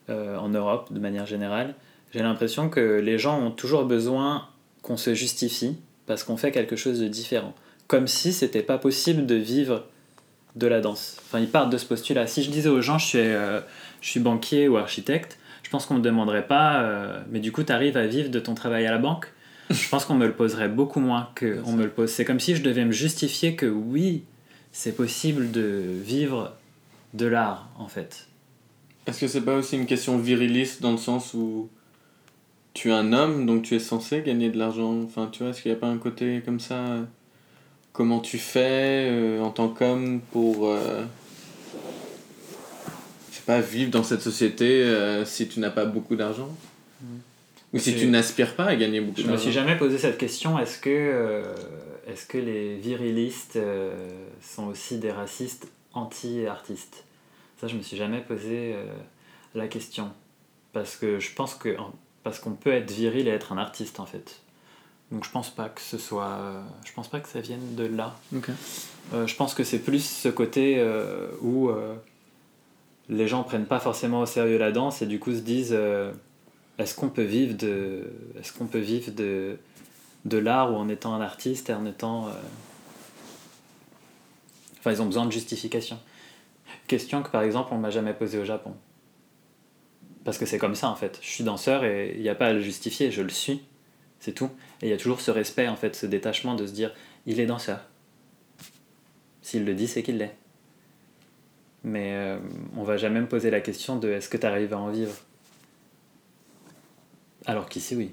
[0.08, 1.74] euh, en Europe de manière générale,
[2.14, 4.48] j'ai l'impression que les gens ont toujours besoin
[4.80, 7.54] qu'on se justifie parce qu'on fait quelque chose de différent.
[7.86, 9.84] Comme si c'était pas possible de vivre
[10.56, 11.18] de la danse.
[11.26, 12.26] Enfin, ils partent de ce postulat.
[12.26, 15.94] Si je disais aux gens, je suis, je suis banquier ou architecte, je pense qu'on
[15.94, 18.98] me demanderait pas, mais du coup, tu arrives à vivre de ton travail à la
[18.98, 19.30] banque?
[19.70, 22.10] Je pense qu'on me le poserait beaucoup moins qu'on me le pose.
[22.10, 24.24] C'est comme si je devais me justifier que oui,
[24.72, 26.54] c'est possible de vivre
[27.14, 28.28] de l'art, en fait.
[29.06, 31.70] Est-ce que c'est pas aussi une question viriliste dans le sens où
[32.74, 35.62] tu es un homme, donc tu es censé gagner de l'argent Enfin, tu vois, est-ce
[35.62, 36.98] qu'il n'y a pas un côté comme ça
[37.92, 40.68] Comment tu fais euh, en tant qu'homme pour.
[40.68, 41.02] Euh,
[43.30, 46.54] je sais pas, vivre dans cette société euh, si tu n'as pas beaucoup d'argent?
[47.00, 47.06] Mmh.
[47.72, 50.18] Ou si tu n'aspires pas à gagner beaucoup d'argent Je me suis jamais posé cette
[50.18, 50.58] question.
[50.58, 51.42] Est-ce que
[52.08, 54.08] est-ce que les virilistes euh,
[54.40, 57.04] sont aussi des racistes anti-artistes?
[57.60, 58.86] Ça, je me suis jamais posé euh,
[59.54, 60.10] la question.
[60.72, 61.76] Parce que je pense que.
[62.22, 64.40] Parce qu'on peut être viril et être un artiste, en fait.
[65.10, 66.62] Donc je pense pas que ce soit.
[66.84, 68.16] Je pense pas que ça vienne de là.
[69.14, 70.84] Euh, je pense que c'est plus ce côté
[71.40, 71.70] où
[73.08, 75.76] les gens prennent pas forcément au sérieux la danse et du coup se disent
[76.78, 78.04] est-ce qu'on peut vivre de.
[78.38, 79.56] Est-ce qu'on peut vivre de
[80.24, 82.28] de l'art ou en étant un artiste et en étant.
[82.28, 82.32] Euh,
[84.78, 85.98] enfin, ils ont besoin de justification.
[86.86, 88.74] Question que par exemple on m'a jamais posée au Japon.
[90.24, 91.18] Parce que c'est comme ça en fait.
[91.22, 93.62] Je suis danseur et il n'y a pas à le justifier, je le suis.
[94.20, 94.50] C'est tout.
[94.82, 96.92] Et il y a toujours ce respect en fait, ce détachement de se dire
[97.26, 97.80] il est danseur.
[99.42, 100.36] S'il le dit, c'est qu'il l'est.
[101.84, 102.38] Mais euh,
[102.76, 105.14] on va jamais me poser la question de est-ce que tu arrives à en vivre?
[107.46, 108.12] Alors qu'ici, oui.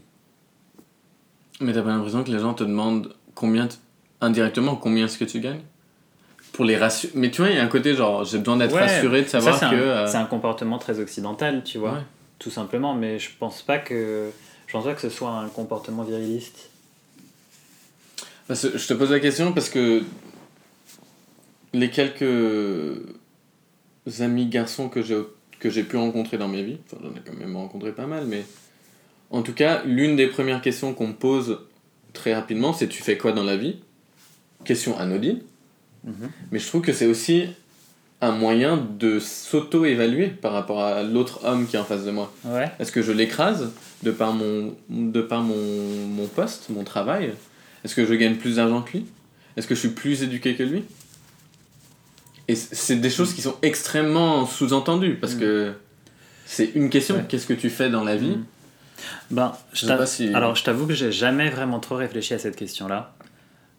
[1.62, 3.68] Mais t'as pas l'impression que les gens te demandent combien,
[4.22, 5.62] indirectement, combien est-ce que tu gagnes?
[6.54, 7.14] Pour les rassurer.
[7.16, 9.60] Mais tu vois, il y a un côté genre, j'ai besoin d'être rassuré, de savoir
[9.60, 9.76] que.
[9.76, 12.00] Euh, c'est un comportement très occidental, tu vois.
[12.40, 14.30] Tout simplement, mais je pense pas que.
[14.68, 16.70] Je pense pas que ce soit un comportement viriliste.
[18.48, 20.04] Parce que je te pose la question parce que
[21.74, 23.00] les quelques
[24.20, 25.20] amis garçons que j'ai
[25.60, 28.26] que j'ai pu rencontrer dans ma vie, enfin j'en ai quand même rencontré pas mal,
[28.26, 28.46] mais
[29.32, 31.60] en tout cas, l'une des premières questions qu'on me pose
[32.14, 33.78] très rapidement, c'est tu fais quoi dans la vie?
[34.64, 35.42] Question anodine.
[36.04, 36.30] Mhm.
[36.52, 37.48] Mais je trouve que c'est aussi
[38.22, 42.34] un moyen de s'auto-évaluer par rapport à l'autre homme qui est en face de moi.
[42.80, 43.72] Est-ce que je l'écrase
[44.04, 45.56] de par, mon, de par mon,
[46.08, 47.34] mon poste, mon travail?
[47.84, 49.06] Est-ce que je gagne plus d'argent que lui?
[49.58, 50.84] Est-ce que je suis plus éduqué que lui?
[52.48, 55.40] Et c'est des choses qui sont extrêmement sous-entendues parce mhm.
[55.40, 55.74] que
[56.46, 57.24] c'est une question.
[57.28, 58.38] Qu'est-ce que tu fais dans la vie?
[58.38, 58.46] Mhm.
[59.32, 59.88] Ben, je
[60.34, 63.14] Alors, je t'avoue que j'ai jamais vraiment trop réfléchi à cette question-là.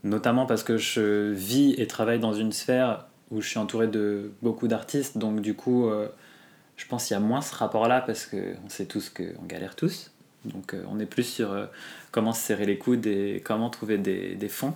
[0.04, 4.32] Notamment parce que je vis et travaille dans une sphère où je suis entouré de
[4.42, 5.18] beaucoup d'artistes.
[5.18, 6.08] Donc, du coup, euh,
[6.76, 10.12] je pense qu'il y a moins ce rapport-là parce qu'on sait tous qu'on galère tous.
[10.44, 11.66] Donc, euh, on est plus sur euh,
[12.12, 14.74] comment se serrer les coudes et comment trouver des, des fonds.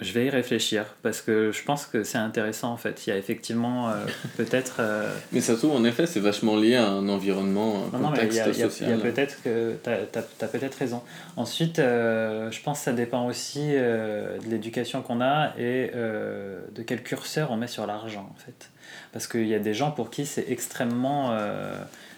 [0.00, 3.06] Je vais y réfléchir parce que je pense que c'est intéressant en fait.
[3.06, 4.04] Il y a effectivement euh,
[4.36, 4.78] peut-être.
[4.80, 8.40] Euh, mais ça se trouve en effet c'est vachement lié à un environnement, un contexte
[8.40, 8.90] non, il y a, social.
[8.90, 11.00] Il y a, peut-être que tu as, peut-être raison.
[11.36, 17.04] Ensuite, euh, je pense que ça dépend aussi de l'éducation qu'on a et de quel
[17.04, 18.70] curseur on met sur l'argent en fait.
[19.12, 21.38] Parce qu'il y a des gens pour qui c'est extrêmement.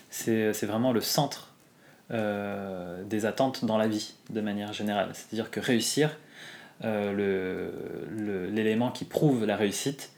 [0.08, 1.52] c'est vraiment le centre
[2.08, 5.10] des attentes dans la vie de manière générale.
[5.12, 6.16] C'est-à-dire que réussir
[6.84, 7.70] euh,
[8.52, 10.10] l'élément qui prouve la réussite,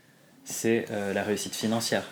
[0.45, 2.05] c'est euh, la réussite financière.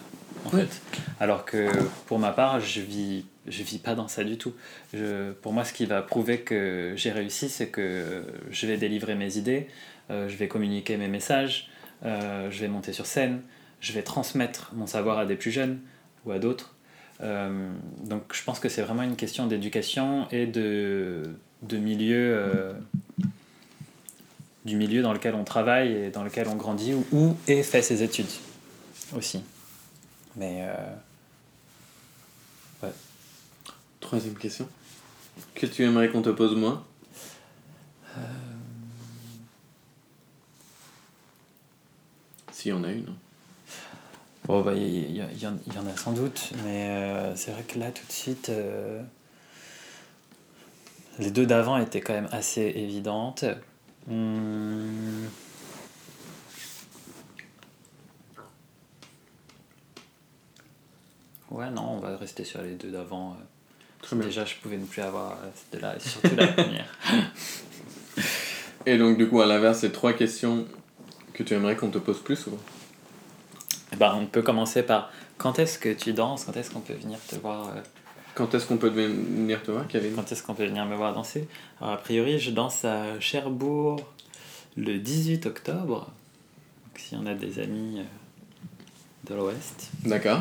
[0.45, 0.81] En fait.
[1.19, 1.69] Alors que
[2.07, 4.55] pour ma part, je vis, je vis pas dans ça du tout.
[4.95, 9.17] Je, pour moi, ce qui va prouver que j'ai réussi, c'est que je vais délivrer
[9.17, 9.67] mes idées,
[10.11, 11.69] euh, je vais communiquer mes messages,
[12.05, 13.41] je vais monter sur scène,
[13.81, 15.81] je vais transmettre mon savoir à des plus jeunes
[16.25, 16.77] ou à d'autres.
[17.21, 21.25] donc je pense que c'est vraiment une question d'éducation et de,
[21.63, 22.77] de milieu
[24.67, 27.83] du milieu dans lequel on travaille et dans lequel on grandit ou, ou et fait
[27.83, 28.27] ses études
[29.17, 29.43] aussi.
[30.35, 30.95] Mais euh,
[32.83, 32.93] ouais.
[34.01, 34.69] Troisième question.
[35.55, 36.85] Que tu aimerais qu'on te pose moi
[38.17, 38.21] euh...
[42.51, 43.15] S'il y en a une.
[44.47, 47.79] Bon, bah, il y, y, y, en a sans doute, mais euh, c'est vrai que
[47.79, 49.03] là, tout de suite, euh,
[51.19, 53.45] les deux d'avant étaient quand même assez évidentes.
[54.09, 55.29] Hum...
[61.51, 63.37] Ouais, non, on va rester sur les deux d'avant.
[64.13, 65.39] Déjà, je pouvais ne plus avoir
[65.73, 66.95] de là, surtout la première.
[68.87, 70.67] Et donc, du coup, à l'inverse, c'est trois questions
[71.33, 72.59] que tu aimerais qu'on te pose plus souvent
[73.93, 76.45] eh ben, On peut commencer par quand est-ce que tu danses?
[76.45, 77.81] Quand est-ce qu'on peut venir te voir euh,
[78.37, 80.15] Quand est-ce qu'on peut venir te voir, Kevin?
[80.15, 81.49] Quand est-ce qu'on peut venir me voir danser?
[81.81, 83.99] Alors, a priori, je danse à Cherbourg
[84.77, 86.13] le 18 octobre.
[86.85, 89.91] Donc, s'il y en a des amis euh, de l'Ouest.
[90.05, 90.41] D'accord.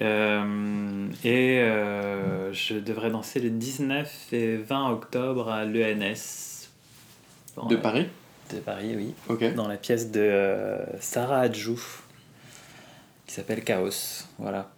[0.00, 6.70] Euh, et euh, je devrais danser le 19 et 20 octobre à l'ENS.
[7.68, 8.08] De Paris?
[8.52, 9.14] De Paris, oui.
[9.28, 9.54] Ok.
[9.54, 12.02] Dans la pièce de euh, Sarah Adjouf,
[13.26, 14.24] qui s'appelle Chaos.
[14.40, 14.71] Voilà.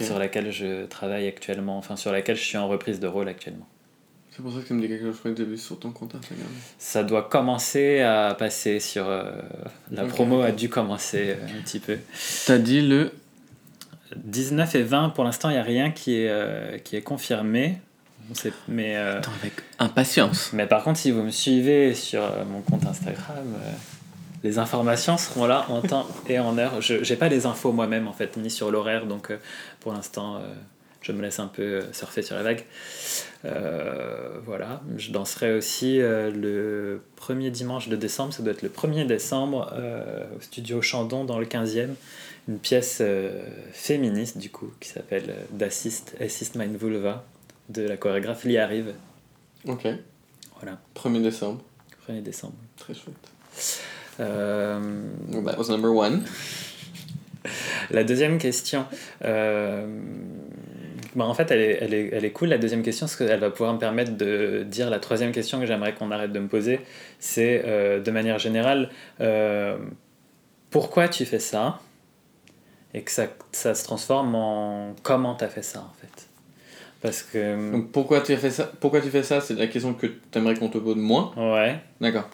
[0.00, 3.66] Sur laquelle je travaille actuellement, enfin sur laquelle je suis en reprise de rôle actuellement.
[4.30, 5.90] C'est pour ça que tu me dis quelque chose, je crois que vu sur ton
[5.90, 6.46] compte Instagram.
[6.78, 9.08] Ça doit commencer à passer sur.
[9.90, 10.08] la Ok.
[10.10, 11.98] promo a dû commencer un petit peu.
[12.46, 13.12] T'as dit le
[14.16, 17.78] 19 et 20, pour l'instant, il n'y a rien qui est, euh, qui est confirmé.
[18.68, 20.50] Mais, euh, Attends, avec impatience.
[20.52, 23.72] mais par contre, si vous me suivez sur euh, mon compte Instagram, euh,
[24.42, 26.80] les informations seront là en temps et en heure.
[26.80, 29.38] Je n'ai pas les infos moi-même, en fait, ni sur l'horaire, donc euh,
[29.80, 30.40] pour l'instant, euh,
[31.00, 32.64] je me laisse un peu euh, surfer sur la vague.
[33.44, 39.06] Euh, voilà, je danserai aussi le premier dimanche de décembre, ça doit être le 1er
[39.06, 39.72] décembre,
[40.36, 41.90] au studio Chandon dans le 15e,
[42.48, 43.02] une pièce
[43.72, 47.24] féministe du coup qui s'appelle D'assist, Assist Mein Vulva
[47.68, 48.94] de la chorégraphe Lia Arrive.
[49.66, 49.86] Ok.
[50.60, 51.62] Voilà, 1er décembre.
[52.08, 52.56] 1er décembre.
[52.76, 53.97] Très chouette.
[54.20, 54.80] Euh,
[55.30, 56.24] Well, that was number one.
[57.90, 58.84] La deuxième question,
[59.24, 59.86] euh,
[61.14, 63.40] bah, en fait, elle est, elle, est, elle est cool, la deuxième question, parce qu'elle
[63.40, 66.48] va pouvoir me permettre de dire la troisième question que j'aimerais qu'on arrête de me
[66.48, 66.80] poser.
[67.18, 69.78] C'est, euh, de manière générale, euh,
[70.70, 71.80] pourquoi tu fais ça
[72.92, 76.28] Et que ça, ça se transforme en comment tu as fait ça, en fait?
[77.00, 77.72] Parce que...
[77.72, 80.38] Donc pourquoi tu as fait ça Pourquoi tu fais ça C'est la question que tu
[80.38, 81.32] aimerais qu'on te pose moins.
[81.36, 81.78] Ouais.
[82.00, 82.28] D'accord.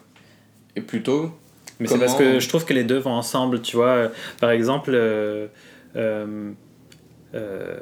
[0.75, 1.31] Et plutôt
[1.79, 4.11] Mais c'est parce que je trouve que les deux vont ensemble, tu vois.
[4.39, 5.47] Par exemple, euh,
[5.95, 6.51] euh,
[7.33, 7.79] euh,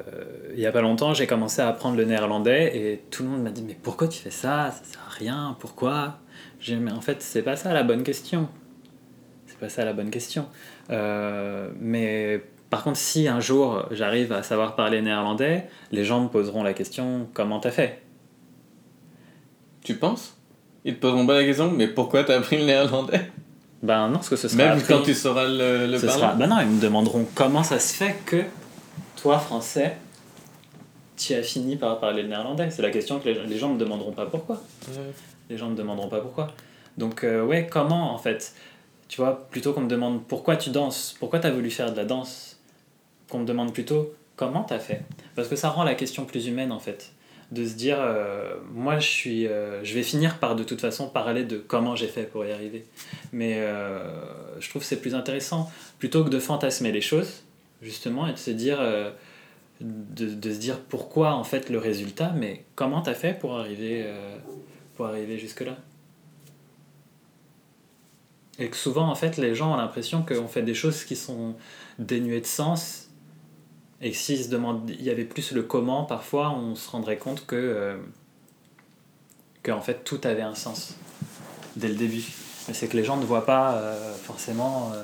[0.52, 3.42] il y a pas longtemps, j'ai commencé à apprendre le néerlandais et tout le monde
[3.42, 4.72] m'a dit Mais pourquoi tu fais ça?
[4.72, 6.18] Ça sert à rien, pourquoi?
[6.60, 8.48] J'ai dit, Mais en fait, c'est pas ça la bonne question.
[9.46, 10.46] C'est pas ça la bonne question.
[10.90, 16.64] Mais par contre, si un jour j'arrive à savoir parler néerlandais, les gens me poseront
[16.64, 18.02] la question Comment t'as fait?
[19.84, 20.36] Tu penses?
[20.84, 23.30] Ils te poseront pas la question, mais pourquoi t'as appris le néerlandais?
[23.84, 24.64] Ben non, parce que ce sera.
[24.64, 26.34] Même appris- quand tu sauras le, le Ce parler sera...
[26.34, 28.42] Ben non, ils me demanderont comment ça se fait que
[29.20, 29.96] toi, français,
[31.16, 32.70] tu as fini par parler le néerlandais.
[32.70, 34.56] C'est la question que les, les gens me demanderont pas pourquoi.
[34.88, 35.12] Ouais.
[35.50, 36.48] Les gens me demanderont pas pourquoi.
[36.96, 38.54] Donc, euh, ouais, comment en fait
[39.08, 41.96] Tu vois, plutôt qu'on me demande pourquoi tu danses, pourquoi tu as voulu faire de
[41.96, 42.56] la danse,
[43.30, 45.02] qu'on me demande plutôt comment tu as fait.
[45.36, 47.10] Parce que ça rend la question plus humaine en fait.
[47.52, 51.08] De se dire, euh, moi je suis, euh, je vais finir par de toute façon
[51.08, 52.84] parler de comment j'ai fait pour y arriver.
[53.32, 54.00] Mais euh,
[54.60, 57.42] je trouve c'est plus intéressant plutôt que de fantasmer les choses
[57.82, 58.78] justement et de se dire,
[59.80, 63.58] de, de se dire pourquoi en fait le résultat, mais comment tu as fait pour
[63.58, 64.06] arriver,
[64.96, 65.76] pour arriver jusque là.
[68.58, 71.56] Et que souvent, en fait, les gens ont l'impression qu'on fait des choses qui sont
[71.98, 73.03] dénuées de sens.
[74.04, 77.46] Et s'ils se demandent, il y avait plus le comment, parfois, on se rendrait compte
[77.46, 77.96] que, euh,
[79.62, 80.94] que en fait, tout avait un sens
[81.76, 82.22] dès le début.
[82.68, 85.02] Mais c'est que les gens ne voient pas euh, forcément euh,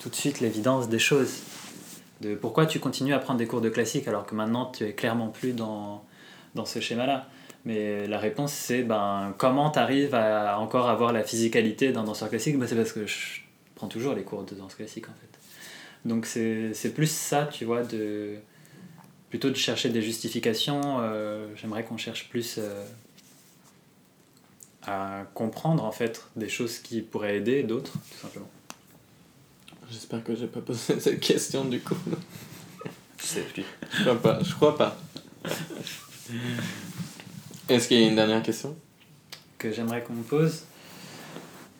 [0.00, 1.40] tout de suite l'évidence des choses.
[2.20, 4.92] De pourquoi tu continues à prendre des cours de classique alors que maintenant tu es
[4.92, 6.04] clairement plus dans,
[6.54, 7.26] dans ce schéma-là.
[7.64, 12.28] Mais la réponse, c'est ben, comment tu arrives à encore avoir la physicalité d'un danseur
[12.28, 13.40] classique ben, C'est parce que je
[13.74, 15.37] prends toujours les cours de danse classique en fait.
[16.04, 18.36] Donc c'est c'est plus ça, tu vois, de,
[19.30, 21.00] plutôt de chercher des justifications.
[21.00, 22.84] euh, J'aimerais qu'on cherche plus euh,
[24.86, 28.50] à comprendre en fait des choses qui pourraient aider d'autres, tout simplement.
[29.90, 31.96] J'espère que j'ai pas posé cette question du coup.
[33.20, 33.64] Je sais plus.
[33.92, 34.42] Je crois pas.
[34.42, 34.96] Je crois pas.
[37.68, 38.76] Est-ce qu'il y a une dernière question?
[39.58, 40.62] Que j'aimerais qu'on me pose.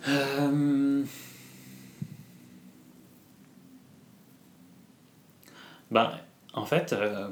[0.08, 1.04] Euh,
[5.90, 6.10] Ben,
[6.54, 7.28] en fait, euh,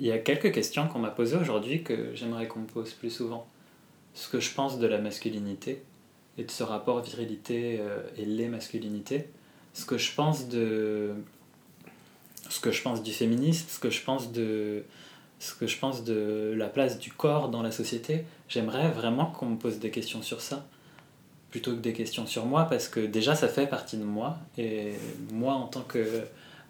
[0.00, 3.10] il y a quelques questions qu'on m'a posées aujourd'hui que j'aimerais qu'on me pose plus
[3.10, 3.46] souvent.
[4.14, 5.82] Ce que je pense de la masculinité
[6.38, 9.28] et de ce rapport virilité euh, et les masculinités.
[9.72, 11.14] Ce que je pense de,
[12.48, 14.84] ce que je pense du féminisme, ce que je pense de,
[15.38, 18.24] ce que je pense de la place du corps dans la société.
[18.48, 20.66] J'aimerais vraiment qu'on me pose des questions sur ça,
[21.50, 24.94] plutôt que des questions sur moi, parce que déjà ça fait partie de moi, et
[25.32, 25.82] moi en tant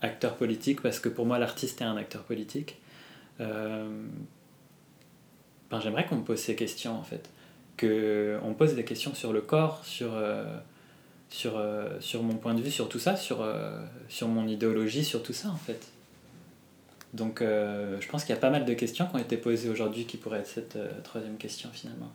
[0.09, 2.78] qu'acteur politique, parce que pour moi l'artiste est un acteur politique,
[3.40, 3.88] euh,
[5.70, 7.28] ben, j'aimerais qu'on me pose ces questions en fait.
[7.78, 10.44] Qu'on pose des questions sur le corps, sur, euh,
[11.28, 13.44] sur, euh, sur mon point de vue, sur tout ça, sur,
[14.09, 15.88] sur mon idéologie, sur tout ça en fait.
[17.12, 20.05] Donc je pense qu'il y a pas mal de questions qui ont été posées aujourd'hui
[20.05, 22.12] qui pourraient être cette troisième question finalement.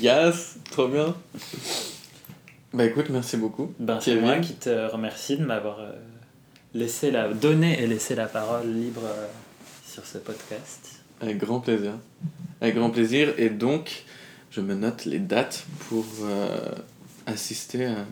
[0.00, 1.14] Yes, trop bien.
[2.72, 3.72] Bah écoute, merci beaucoup.
[3.78, 5.92] Ben, c'est moi qui te remercie de m'avoir euh,
[6.74, 9.02] laissé la donné et laissé la parole libre
[9.86, 11.02] sur ce podcast.
[11.20, 11.92] Avec grand plaisir.
[12.60, 14.04] Avec grand plaisir et donc
[14.50, 16.04] je me note les dates pour
[17.26, 18.04] assister à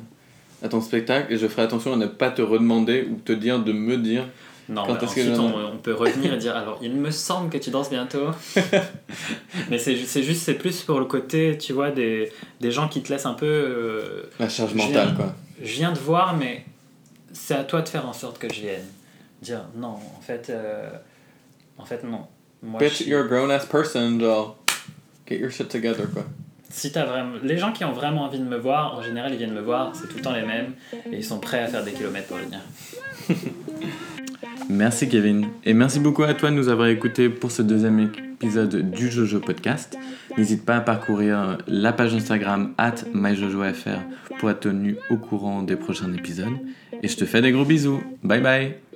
[0.63, 3.63] à ton spectacle et je ferai attention à ne pas te redemander ou te dire
[3.63, 4.29] de me dire
[4.71, 7.91] non, quand ensuite on, peut revenir et dire alors il me semble que tu danses
[7.91, 8.29] bientôt.
[9.71, 13.13] mais c'est juste, c'est plus pour le côté, tu vois, des, des gens qui te
[13.13, 13.47] laissent un peu.
[13.47, 15.35] Euh, La charge mentale, quoi.
[15.61, 16.65] Je viens de voir, mais
[17.33, 18.87] c'est à toi de faire en sorte que je vienne.
[19.43, 20.89] Dire non, en fait, euh,
[21.77, 22.27] en fait, non.
[22.63, 24.21] Moi, Bitch, you're a grown ass person,
[25.27, 26.25] get your shit together, quoi
[26.71, 27.37] si as vraiment...
[27.43, 29.93] Les gens qui ont vraiment envie de me voir, en général, ils viennent me voir,
[29.95, 32.37] c'est tout le temps les mêmes, et ils sont prêts à faire des kilomètres pour
[32.37, 32.61] venir.
[34.69, 35.49] merci Kevin.
[35.65, 39.41] Et merci beaucoup à toi de nous avoir écoutés pour ce deuxième épisode du Jojo
[39.41, 39.99] Podcast.
[40.37, 44.01] N'hésite pas à parcourir la page Instagram at myjojofr
[44.39, 46.57] pour être tenu au courant des prochains épisodes.
[47.03, 48.03] Et je te fais des gros bisous.
[48.23, 48.90] Bye bye